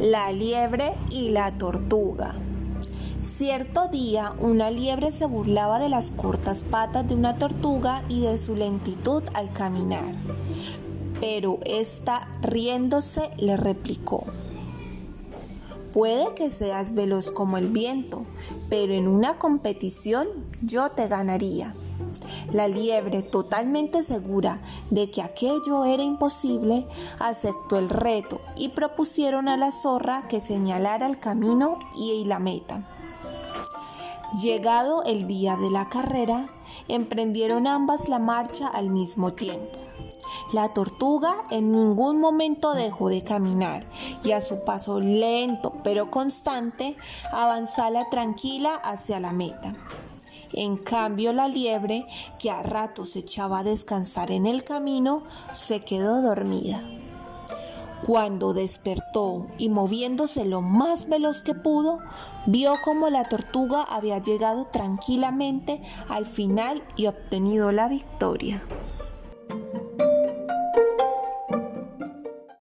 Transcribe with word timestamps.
La 0.00 0.30
liebre 0.30 0.92
y 1.10 1.30
la 1.30 1.56
tortuga. 1.56 2.34
Cierto 3.22 3.88
día 3.88 4.34
una 4.40 4.70
liebre 4.70 5.10
se 5.10 5.24
burlaba 5.24 5.78
de 5.78 5.88
las 5.88 6.10
cortas 6.10 6.64
patas 6.64 7.08
de 7.08 7.14
una 7.14 7.38
tortuga 7.38 8.02
y 8.10 8.20
de 8.20 8.36
su 8.36 8.54
lentitud 8.54 9.22
al 9.32 9.50
caminar. 9.54 10.14
Pero 11.18 11.60
ésta, 11.64 12.28
riéndose, 12.42 13.30
le 13.38 13.56
replicó. 13.56 14.24
Puede 15.94 16.34
que 16.34 16.50
seas 16.50 16.92
veloz 16.92 17.30
como 17.30 17.56
el 17.56 17.68
viento, 17.68 18.26
pero 18.68 18.92
en 18.92 19.08
una 19.08 19.38
competición 19.38 20.28
yo 20.60 20.90
te 20.90 21.08
ganaría. 21.08 21.72
La 22.52 22.68
liebre, 22.68 23.22
totalmente 23.22 24.02
segura 24.02 24.60
de 24.90 25.10
que 25.10 25.22
aquello 25.22 25.84
era 25.84 26.02
imposible, 26.02 26.86
aceptó 27.18 27.78
el 27.78 27.88
reto 27.88 28.40
y 28.56 28.68
propusieron 28.68 29.48
a 29.48 29.56
la 29.56 29.72
zorra 29.72 30.28
que 30.28 30.40
señalara 30.40 31.06
el 31.06 31.18
camino 31.18 31.78
y 31.98 32.24
la 32.24 32.38
meta. 32.38 32.88
Llegado 34.40 35.02
el 35.04 35.26
día 35.26 35.56
de 35.56 35.70
la 35.70 35.88
carrera, 35.88 36.50
emprendieron 36.88 37.66
ambas 37.66 38.08
la 38.08 38.18
marcha 38.18 38.68
al 38.68 38.90
mismo 38.90 39.32
tiempo. 39.32 39.78
La 40.52 40.72
tortuga 40.72 41.34
en 41.50 41.72
ningún 41.72 42.20
momento 42.20 42.74
dejó 42.74 43.08
de 43.08 43.24
caminar 43.24 43.84
y 44.22 44.32
a 44.32 44.40
su 44.40 44.64
paso 44.64 45.00
lento 45.00 45.72
pero 45.82 46.10
constante 46.10 46.96
avanzaba 47.32 48.08
tranquila 48.10 48.74
hacia 48.74 49.18
la 49.18 49.32
meta. 49.32 49.74
En 50.52 50.76
cambio, 50.76 51.32
la 51.32 51.48
liebre, 51.48 52.06
que 52.38 52.50
a 52.50 52.62
ratos 52.62 53.16
echaba 53.16 53.60
a 53.60 53.64
descansar 53.64 54.30
en 54.30 54.46
el 54.46 54.64
camino, 54.64 55.24
se 55.52 55.80
quedó 55.80 56.22
dormida. 56.22 56.82
Cuando 58.04 58.52
despertó 58.52 59.46
y 59.58 59.68
moviéndose 59.68 60.44
lo 60.44 60.60
más 60.60 61.08
veloz 61.08 61.40
que 61.40 61.54
pudo, 61.54 62.00
vio 62.46 62.74
como 62.84 63.10
la 63.10 63.28
tortuga 63.28 63.82
había 63.82 64.18
llegado 64.18 64.66
tranquilamente 64.66 65.82
al 66.08 66.26
final 66.26 66.82
y 66.94 67.06
obtenido 67.06 67.72
la 67.72 67.88
victoria. 67.88 68.62